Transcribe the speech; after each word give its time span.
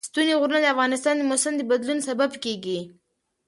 ستوني 0.07 0.33
غرونه 0.39 0.59
د 0.61 0.65
افغانستان 0.73 1.13
د 1.17 1.21
موسم 1.29 1.53
د 1.57 1.61
بدلون 1.71 1.99
سبب 2.07 2.31
کېږي. 2.43 2.79